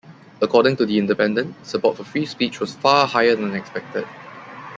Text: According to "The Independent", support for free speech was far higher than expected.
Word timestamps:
According 0.41 0.77
to 0.77 0.87
"The 0.87 0.97
Independent", 0.97 1.63
support 1.63 1.95
for 1.95 2.03
free 2.03 2.25
speech 2.25 2.59
was 2.59 2.73
far 2.73 3.05
higher 3.05 3.35
than 3.35 3.53
expected. 3.53 4.07